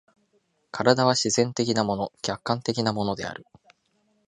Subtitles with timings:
[0.73, 3.45] 身体は自然的なもの、客観的なものである。